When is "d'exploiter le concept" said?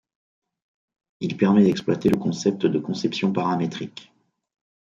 1.63-2.65